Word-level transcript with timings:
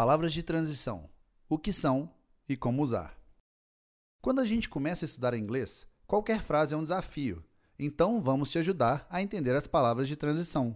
Palavras 0.00 0.32
de 0.32 0.42
transição: 0.42 1.10
o 1.46 1.58
que 1.58 1.74
são 1.74 2.10
e 2.48 2.56
como 2.56 2.82
usar. 2.82 3.20
Quando 4.22 4.40
a 4.40 4.46
gente 4.46 4.66
começa 4.66 5.04
a 5.04 5.06
estudar 5.06 5.34
inglês, 5.34 5.86
qualquer 6.06 6.40
frase 6.40 6.72
é 6.72 6.76
um 6.78 6.82
desafio, 6.82 7.44
então 7.78 8.18
vamos 8.18 8.50
te 8.50 8.56
ajudar 8.56 9.06
a 9.10 9.20
entender 9.20 9.54
as 9.54 9.66
palavras 9.66 10.08
de 10.08 10.16
transição. 10.16 10.74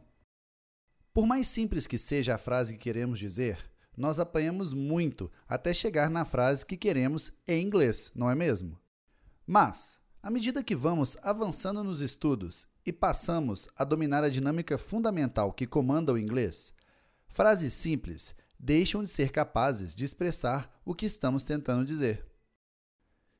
Por 1.10 1.26
mais 1.26 1.48
simples 1.48 1.86
que 1.86 1.96
seja 1.96 2.34
a 2.34 2.38
frase 2.38 2.74
que 2.74 2.80
queremos 2.80 3.18
dizer, 3.18 3.64
nós 3.96 4.18
apanhamos 4.18 4.74
muito 4.74 5.32
até 5.48 5.72
chegar 5.72 6.10
na 6.10 6.26
frase 6.26 6.66
que 6.66 6.76
queremos 6.76 7.32
em 7.48 7.64
inglês, 7.64 8.12
não 8.14 8.28
é 8.28 8.34
mesmo? 8.34 8.78
Mas, 9.46 9.98
à 10.22 10.30
medida 10.30 10.62
que 10.62 10.76
vamos 10.76 11.16
avançando 11.22 11.82
nos 11.82 12.02
estudos 12.02 12.68
e 12.84 12.92
passamos 12.92 13.70
a 13.74 13.84
dominar 13.84 14.22
a 14.22 14.28
dinâmica 14.28 14.76
fundamental 14.76 15.50
que 15.50 15.66
comanda 15.66 16.12
o 16.12 16.18
inglês, 16.18 16.74
frases 17.26 17.72
simples 17.72 18.36
deixam 18.58 19.02
de 19.02 19.10
ser 19.10 19.30
capazes 19.30 19.94
de 19.94 20.04
expressar 20.04 20.80
o 20.84 20.94
que 20.94 21.06
estamos 21.06 21.44
tentando 21.44 21.84
dizer. 21.84 22.26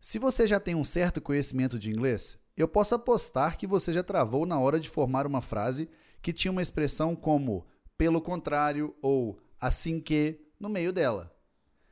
Se 0.00 0.18
você 0.18 0.46
já 0.46 0.60
tem 0.60 0.74
um 0.74 0.84
certo 0.84 1.20
conhecimento 1.20 1.78
de 1.78 1.90
inglês, 1.90 2.38
eu 2.56 2.68
posso 2.68 2.94
apostar 2.94 3.56
que 3.56 3.66
você 3.66 3.92
já 3.92 4.02
travou 4.02 4.44
na 4.46 4.58
hora 4.58 4.78
de 4.78 4.88
formar 4.88 5.26
uma 5.26 5.40
frase 5.40 5.88
que 6.20 6.32
tinha 6.32 6.52
uma 6.52 6.62
expressão 6.62 7.16
como 7.16 7.66
pelo 7.96 8.20
contrário 8.20 8.94
ou 9.00 9.40
assim 9.60 10.00
que 10.00 10.40
no 10.60 10.68
meio 10.68 10.92
dela. 10.92 11.34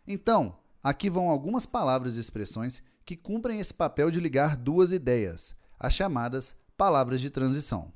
Então, 0.06 0.58
aqui 0.82 1.08
vão 1.08 1.30
algumas 1.30 1.66
palavras 1.66 2.16
e 2.16 2.20
expressões 2.20 2.82
que 3.04 3.16
cumprem 3.16 3.60
esse 3.60 3.74
papel 3.74 4.10
de 4.10 4.20
ligar 4.20 4.56
duas 4.56 4.92
ideias, 4.92 5.54
as 5.78 5.94
chamadas 5.94 6.54
palavras 6.76 7.20
de 7.20 7.30
transição. 7.30 7.92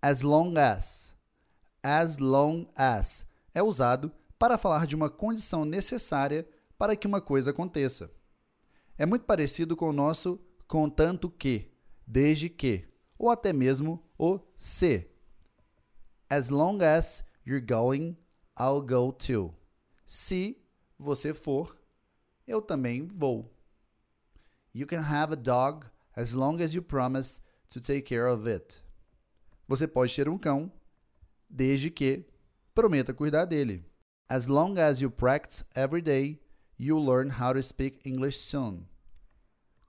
As 0.00 0.22
long 0.22 0.54
as. 0.58 1.14
As 1.82 2.18
long 2.18 2.66
as 2.76 3.26
é 3.54 3.62
usado 3.62 4.12
para 4.38 4.58
falar 4.58 4.86
de 4.86 4.96
uma 4.96 5.10
condição 5.10 5.64
necessária 5.64 6.48
para 6.78 6.96
que 6.96 7.06
uma 7.06 7.20
coisa 7.20 7.50
aconteça. 7.50 8.10
É 8.96 9.04
muito 9.04 9.24
parecido 9.24 9.76
com 9.76 9.88
o 9.88 9.92
nosso 9.92 10.40
contanto 10.66 11.28
que, 11.28 11.70
desde 12.06 12.48
que, 12.48 12.88
ou 13.18 13.30
até 13.30 13.52
mesmo 13.52 14.02
o 14.18 14.40
se. 14.56 15.10
As 16.28 16.48
long 16.48 16.78
as 16.82 17.24
you're 17.46 17.64
going, 17.64 18.16
I'll 18.58 18.80
go 18.80 19.12
too. 19.12 19.54
Se 20.06 20.56
você 20.98 21.34
for, 21.34 21.76
eu 22.46 22.62
também 22.62 23.06
vou. 23.06 23.52
You 24.74 24.86
can 24.86 25.00
have 25.00 25.32
a 25.32 25.36
dog 25.36 25.86
as 26.16 26.32
long 26.32 26.62
as 26.62 26.74
you 26.74 26.82
promise 26.82 27.40
to 27.68 27.80
take 27.80 28.02
care 28.02 28.26
of 28.26 28.48
it. 28.48 28.78
Você 29.66 29.86
pode 29.86 30.14
ter 30.14 30.28
um 30.28 30.38
cão 30.38 30.70
desde 31.48 31.90
que 31.90 32.24
prometa 32.80 33.12
cuidar 33.12 33.44
dele. 33.44 33.84
As 34.26 34.46
long 34.46 34.78
as 34.78 35.02
you 35.02 35.10
practice 35.10 35.62
every 35.74 36.00
day, 36.00 36.40
you'll 36.78 37.04
learn 37.04 37.28
how 37.38 37.52
to 37.52 37.62
speak 37.62 37.98
English 38.06 38.38
soon. 38.38 38.86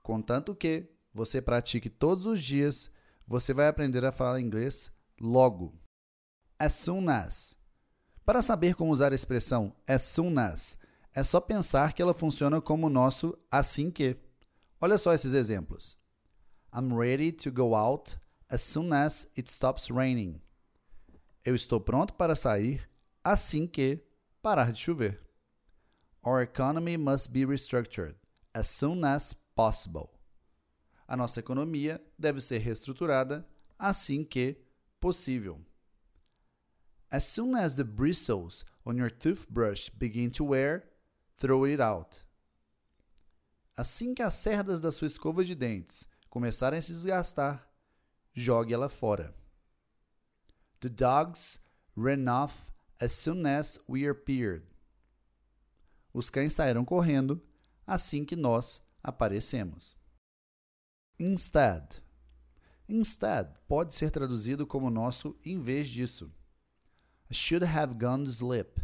Contanto 0.02 0.54
que 0.54 0.90
você 1.14 1.40
pratique 1.40 1.88
todos 1.88 2.26
os 2.26 2.42
dias, 2.42 2.90
você 3.26 3.54
vai 3.54 3.68
aprender 3.68 4.04
a 4.04 4.12
falar 4.12 4.40
inglês 4.40 4.90
logo. 5.18 5.72
As 6.58 6.74
soon 6.74 7.08
as. 7.08 7.56
Para 8.26 8.42
saber 8.42 8.74
como 8.74 8.92
usar 8.92 9.12
a 9.12 9.14
expressão 9.14 9.74
as 9.88 10.02
soon 10.02 10.38
as, 10.38 10.76
é 11.14 11.24
só 11.24 11.40
pensar 11.40 11.94
que 11.94 12.02
ela 12.02 12.12
funciona 12.12 12.60
como 12.60 12.88
o 12.88 12.90
nosso 12.90 13.38
assim 13.50 13.90
que. 13.90 14.18
Olha 14.78 14.98
só 14.98 15.14
esses 15.14 15.32
exemplos. 15.32 15.96
I'm 16.74 16.94
ready 16.94 17.32
to 17.32 17.50
go 17.50 17.74
out 17.74 18.18
as 18.50 18.60
soon 18.60 18.92
as 18.92 19.26
it 19.38 19.50
stops 19.50 19.88
raining. 19.88 20.42
Eu 21.44 21.56
estou 21.56 21.80
pronto 21.80 22.14
para 22.14 22.36
sair 22.36 22.88
assim 23.24 23.66
que 23.66 24.04
parar 24.40 24.72
de 24.72 24.80
chover. 24.80 25.20
Our 26.24 26.40
economy 26.40 26.96
must 26.96 27.30
be 27.30 27.44
restructured 27.44 28.14
as 28.54 28.68
soon 28.68 29.04
as 29.04 29.34
possible. 29.56 30.08
A 31.08 31.16
nossa 31.16 31.40
economia 31.40 32.00
deve 32.16 32.40
ser 32.40 32.58
reestruturada 32.58 33.44
assim 33.76 34.24
que 34.24 34.56
possível. 35.00 35.60
As 37.10 37.24
soon 37.24 37.56
as 37.56 37.74
the 37.74 37.84
bristles 37.84 38.64
on 38.86 38.96
your 38.96 39.10
toothbrush 39.10 39.90
begin 39.90 40.30
to 40.30 40.44
wear, 40.44 40.88
throw 41.36 41.66
it 41.66 41.82
out. 41.82 42.24
Assim 43.76 44.14
que 44.14 44.22
as 44.22 44.34
cerdas 44.34 44.80
da 44.80 44.92
sua 44.92 45.08
escova 45.08 45.44
de 45.44 45.56
dentes 45.56 46.06
começarem 46.30 46.78
a 46.78 46.82
se 46.82 46.92
desgastar, 46.92 47.68
jogue 48.32 48.72
ela 48.72 48.88
fora. 48.88 49.34
The 50.82 50.90
dogs 50.90 51.60
ran 51.94 52.26
off 52.26 52.72
as 53.00 53.12
soon 53.12 53.46
as 53.46 53.78
we 53.88 54.04
appeared. 54.04 54.64
Os 56.12 56.28
cães 56.28 56.54
saíram 56.54 56.84
correndo 56.84 57.40
assim 57.86 58.24
que 58.24 58.34
nós 58.34 58.82
aparecemos. 59.00 59.96
Instead. 61.20 62.02
Instead 62.88 63.54
pode 63.68 63.94
ser 63.94 64.10
traduzido 64.10 64.66
como 64.66 64.90
nosso 64.90 65.38
em 65.44 65.60
vez 65.60 65.86
disso. 65.86 66.34
I 67.30 67.34
should 67.34 67.64
have 67.64 67.94
gone 67.94 68.24
to 68.24 68.30
sleep. 68.32 68.80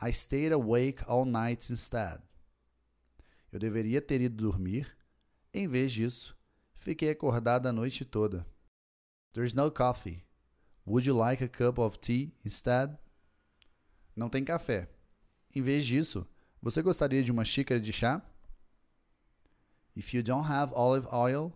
I 0.00 0.12
stayed 0.12 0.50
awake 0.50 1.04
all 1.06 1.26
night 1.26 1.70
instead. 1.70 2.22
Eu 3.52 3.58
deveria 3.58 4.00
ter 4.00 4.22
ido 4.22 4.36
dormir. 4.36 4.96
Em 5.52 5.68
vez 5.68 5.92
disso, 5.92 6.34
fiquei 6.72 7.10
acordado 7.10 7.66
a 7.66 7.72
noite 7.72 8.02
toda. 8.02 8.46
There's 9.34 9.52
no 9.52 9.70
coffee. 9.70 10.25
Would 10.86 11.04
you 11.04 11.16
like 11.16 11.42
a 11.42 11.48
cup 11.48 11.78
of 11.78 11.98
tea 11.98 12.32
instead? 12.44 12.96
Não 14.14 14.28
tem 14.28 14.44
café. 14.44 14.88
Em 15.52 15.60
vez 15.60 15.84
disso, 15.84 16.24
você 16.62 16.80
gostaria 16.80 17.24
de 17.24 17.32
uma 17.32 17.44
xícara 17.44 17.80
de 17.80 17.92
chá? 17.92 18.22
If 19.96 20.14
you 20.14 20.22
don't 20.22 20.46
have 20.46 20.72
olive 20.74 21.08
oil, 21.12 21.52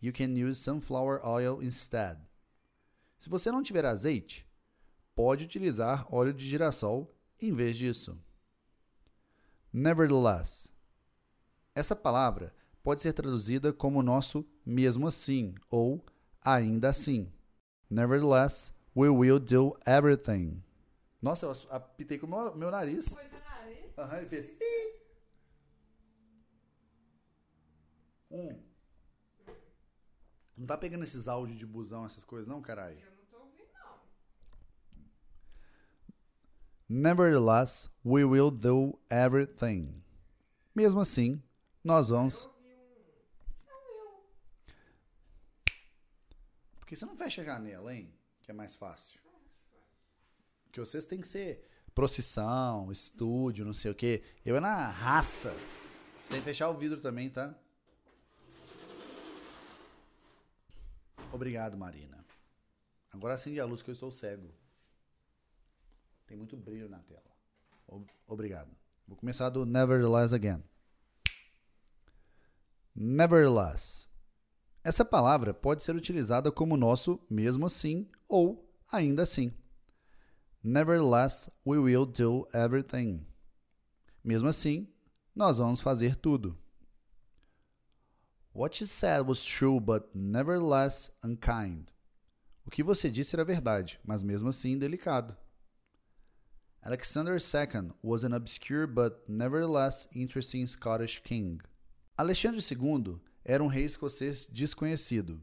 you 0.00 0.12
can 0.12 0.34
use 0.36 0.60
sunflower 0.60 1.20
oil 1.26 1.60
instead. 1.62 2.20
Se 3.18 3.28
você 3.28 3.50
não 3.50 3.62
tiver 3.62 3.84
azeite, 3.84 4.46
pode 5.14 5.44
utilizar 5.44 6.06
óleo 6.14 6.32
de 6.32 6.46
girassol 6.46 7.12
em 7.40 7.52
vez 7.52 7.76
disso. 7.76 8.16
Nevertheless. 9.72 10.68
Essa 11.74 11.96
palavra 11.96 12.54
pode 12.82 13.02
ser 13.02 13.12
traduzida 13.12 13.72
como 13.72 14.02
nosso 14.02 14.46
mesmo 14.64 15.06
assim 15.06 15.54
ou 15.68 16.04
ainda 16.40 16.90
assim. 16.90 17.30
Nevertheless, 17.90 18.72
we 18.94 19.08
will 19.08 19.40
do 19.40 19.76
everything. 19.84 20.62
Nossa, 21.20 21.46
eu 21.46 21.52
apitei 21.70 22.18
com 22.18 22.26
o 22.26 22.30
meu, 22.30 22.54
meu 22.56 22.70
nariz. 22.70 23.08
Foi 23.08 23.24
seu 23.28 23.40
nariz? 23.40 23.98
Aham, 23.98 24.18
ele 24.18 24.28
fez. 24.28 24.48
Um. 28.30 28.62
Não 30.56 30.66
tá 30.66 30.78
pegando 30.78 31.04
esses 31.04 31.26
áudios 31.26 31.58
de 31.58 31.66
busão, 31.66 32.06
essas 32.06 32.22
coisas, 32.22 32.46
não, 32.46 32.62
caralho? 32.62 32.98
Eu 32.98 33.10
não 33.10 33.24
tô 33.30 33.38
ouvindo, 33.38 33.68
não. 33.74 33.98
Nevertheless, 36.88 37.88
we 38.04 38.24
will 38.24 38.50
do 38.50 38.98
everything. 39.10 40.02
Mesmo 40.74 41.00
assim, 41.00 41.42
nós 41.82 42.10
vamos. 42.10 42.44
Eu 42.44 42.50
ouvi 42.50 42.68
um. 42.68 43.66
Não, 43.66 43.80
eu. 43.90 44.22
Por 46.90 46.94
que 46.94 46.96
você 46.98 47.06
não 47.06 47.14
fecha 47.16 47.42
a 47.42 47.44
janela, 47.44 47.94
hein? 47.94 48.12
Que 48.42 48.50
é 48.50 48.52
mais 48.52 48.74
fácil. 48.74 49.20
Porque 50.64 50.80
vocês 50.80 51.04
têm 51.04 51.20
que 51.20 51.28
ser 51.28 51.64
procissão, 51.94 52.90
estúdio, 52.90 53.64
não 53.64 53.72
sei 53.72 53.92
o 53.92 53.94
quê. 53.94 54.24
Eu 54.44 54.56
é 54.56 54.60
na 54.60 54.88
raça. 54.88 55.54
Você 56.20 56.32
tem 56.32 56.40
que 56.40 56.44
fechar 56.46 56.68
o 56.68 56.76
vidro 56.76 57.00
também, 57.00 57.30
tá? 57.30 57.54
Obrigado, 61.32 61.78
Marina. 61.78 62.24
Agora 63.12 63.34
acende 63.34 63.60
a 63.60 63.64
luz 63.64 63.82
que 63.82 63.90
eu 63.90 63.94
estou 63.94 64.10
cego. 64.10 64.52
Tem 66.26 66.36
muito 66.36 66.56
brilho 66.56 66.88
na 66.88 66.98
tela. 66.98 67.22
Ob- 67.86 68.10
Obrigado. 68.26 68.76
Vou 69.06 69.16
começar 69.16 69.48
do 69.48 69.64
Nevertheless 69.64 70.32
again. 70.32 70.64
Nevertheless. 72.96 74.09
Essa 74.82 75.04
palavra 75.04 75.52
pode 75.52 75.82
ser 75.82 75.94
utilizada 75.94 76.50
como 76.50 76.76
nosso 76.76 77.20
mesmo 77.28 77.66
assim 77.66 78.08
ou 78.26 78.66
ainda 78.90 79.22
assim. 79.22 79.52
Nevertheless, 80.62 81.50
we 81.66 81.78
will 81.78 82.06
do 82.06 82.48
everything. 82.54 83.26
Mesmo 84.24 84.48
assim, 84.48 84.88
nós 85.34 85.58
vamos 85.58 85.80
fazer 85.80 86.16
tudo. 86.16 86.56
What 88.52 88.82
you 88.82 88.86
said 88.86 89.26
was 89.26 89.44
true, 89.44 89.80
but 89.80 90.10
nevertheless 90.14 91.12
unkind. 91.24 91.92
O 92.64 92.70
que 92.70 92.82
você 92.82 93.10
disse 93.10 93.36
era 93.36 93.44
verdade, 93.44 94.00
mas 94.04 94.22
mesmo 94.22 94.48
assim 94.48 94.78
delicado. 94.78 95.36
Alexander 96.82 97.36
II 97.36 97.92
was 98.02 98.24
an 98.24 98.34
obscure 98.34 98.86
but 98.86 99.28
nevertheless 99.28 100.08
interesting 100.14 100.66
Scottish 100.66 101.20
king. 101.20 101.58
Alexandre 102.18 102.60
II 102.60 103.20
era 103.44 103.62
um 103.62 103.68
rei 103.68 103.84
escocês 103.84 104.46
desconhecido, 104.46 105.40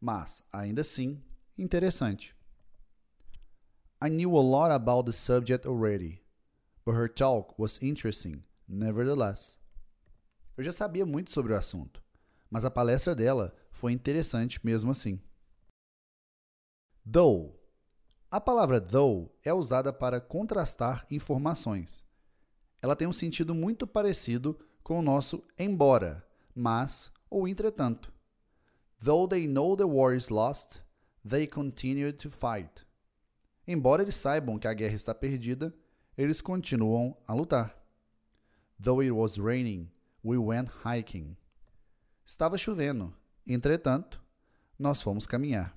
mas, 0.00 0.42
ainda 0.52 0.80
assim, 0.80 1.22
interessante. 1.56 2.34
I 4.02 4.08
knew 4.08 4.36
a 4.36 4.42
lot 4.42 4.72
about 4.72 5.06
the 5.06 5.12
subject 5.12 5.66
already, 5.66 6.20
but 6.84 6.96
her 6.96 7.08
talk 7.08 7.54
was 7.56 7.80
interesting, 7.80 8.42
nevertheless. 8.66 9.58
Eu 10.56 10.64
já 10.64 10.72
sabia 10.72 11.06
muito 11.06 11.30
sobre 11.30 11.52
o 11.52 11.56
assunto, 11.56 12.02
mas 12.50 12.64
a 12.64 12.70
palestra 12.70 13.14
dela 13.14 13.54
foi 13.70 13.92
interessante 13.92 14.58
mesmo 14.64 14.90
assim. 14.90 15.20
Though. 17.04 17.58
A 18.30 18.40
palavra 18.40 18.80
though 18.80 19.30
é 19.44 19.52
usada 19.52 19.92
para 19.92 20.20
contrastar 20.20 21.06
informações. 21.10 22.04
Ela 22.80 22.96
tem 22.96 23.06
um 23.06 23.12
sentido 23.12 23.54
muito 23.54 23.86
parecido 23.86 24.58
com 24.82 24.98
o 24.98 25.02
nosso 25.02 25.44
embora, 25.58 26.26
mas 26.54 27.10
ou 27.30 27.48
entretanto. 27.48 28.12
Though 29.02 29.26
they 29.26 29.46
know 29.46 29.76
the 29.76 29.86
war 29.86 30.14
is 30.14 30.30
lost, 30.30 30.80
they 31.24 31.46
continue 31.46 32.12
to 32.12 32.30
fight. 32.30 32.84
Embora 33.66 34.02
eles 34.02 34.16
saibam 34.16 34.58
que 34.58 34.68
a 34.68 34.74
guerra 34.74 34.94
está 34.94 35.14
perdida, 35.14 35.74
eles 36.16 36.40
continuam 36.40 37.16
a 37.26 37.34
lutar. 37.34 37.74
Though 38.78 39.02
it 39.02 39.12
was 39.12 39.38
raining, 39.38 39.90
we 40.22 40.36
went 40.36 40.70
hiking. 40.84 41.36
Estava 42.24 42.58
chovendo, 42.58 43.12
entretanto, 43.46 44.22
nós 44.78 45.02
fomos 45.02 45.26
caminhar. 45.26 45.76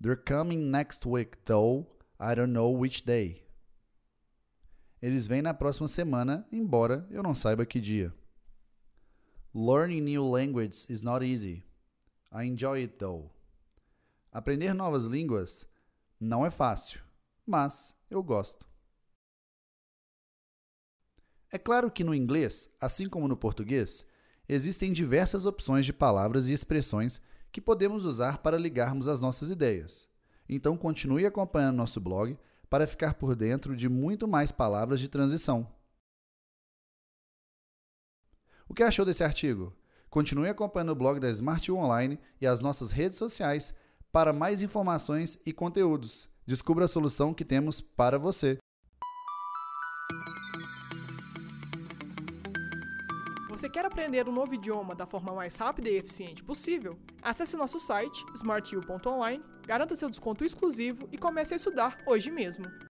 They're 0.00 0.16
coming 0.16 0.70
next 0.70 1.06
week, 1.06 1.36
though 1.46 1.86
I 2.18 2.34
don't 2.34 2.52
know 2.52 2.70
which 2.70 3.04
day. 3.04 3.42
Eles 5.00 5.26
vêm 5.26 5.42
na 5.42 5.52
próxima 5.52 5.88
semana, 5.88 6.46
embora 6.50 7.06
eu 7.10 7.22
não 7.22 7.34
saiba 7.34 7.66
que 7.66 7.80
dia. 7.80 8.12
Learning 9.56 10.02
new 10.02 10.24
languages 10.24 10.84
is 10.90 11.04
not 11.04 11.24
easy. 11.24 11.62
I 12.32 12.42
enjoy 12.42 12.80
it 12.80 12.98
though. 12.98 13.30
Aprender 14.32 14.74
novas 14.74 15.04
línguas 15.04 15.64
não 16.18 16.44
é 16.44 16.50
fácil, 16.50 17.00
mas 17.46 17.94
eu 18.10 18.20
gosto. 18.20 18.66
É 21.52 21.56
claro 21.56 21.88
que 21.88 22.02
no 22.02 22.12
inglês, 22.12 22.68
assim 22.80 23.08
como 23.08 23.28
no 23.28 23.36
português, 23.36 24.04
existem 24.48 24.92
diversas 24.92 25.46
opções 25.46 25.86
de 25.86 25.92
palavras 25.92 26.48
e 26.48 26.52
expressões 26.52 27.22
que 27.52 27.60
podemos 27.60 28.04
usar 28.04 28.38
para 28.38 28.58
ligarmos 28.58 29.06
as 29.06 29.20
nossas 29.20 29.52
ideias. 29.52 30.08
Então 30.48 30.76
continue 30.76 31.26
acompanhando 31.26 31.76
nosso 31.76 32.00
blog 32.00 32.36
para 32.68 32.88
ficar 32.88 33.14
por 33.14 33.36
dentro 33.36 33.76
de 33.76 33.88
muito 33.88 34.26
mais 34.26 34.50
palavras 34.50 34.98
de 34.98 35.08
transição. 35.08 35.72
O 38.68 38.74
que 38.74 38.82
achou 38.82 39.04
desse 39.04 39.22
artigo? 39.22 39.72
Continue 40.08 40.48
acompanhando 40.48 40.90
o 40.90 40.94
blog 40.94 41.20
da 41.20 41.28
Smart 41.30 41.70
U 41.70 41.76
Online 41.76 42.18
e 42.40 42.46
as 42.46 42.60
nossas 42.60 42.90
redes 42.90 43.18
sociais 43.18 43.74
para 44.10 44.32
mais 44.32 44.62
informações 44.62 45.38
e 45.44 45.52
conteúdos. 45.52 46.28
Descubra 46.46 46.84
a 46.84 46.88
solução 46.88 47.34
que 47.34 47.44
temos 47.44 47.80
para 47.80 48.18
você. 48.18 48.58
Você 53.50 53.68
quer 53.68 53.84
aprender 53.84 54.28
um 54.28 54.32
novo 54.32 54.54
idioma 54.54 54.94
da 54.94 55.06
forma 55.06 55.32
mais 55.32 55.56
rápida 55.56 55.88
e 55.88 55.96
eficiente 55.96 56.42
possível? 56.42 56.98
Acesse 57.22 57.56
nosso 57.56 57.78
site 57.80 58.24
smartu.online, 58.34 59.42
garanta 59.66 59.96
seu 59.96 60.10
desconto 60.10 60.44
exclusivo 60.44 61.08
e 61.10 61.16
comece 61.16 61.54
a 61.54 61.56
estudar 61.56 61.98
hoje 62.06 62.30
mesmo. 62.30 62.66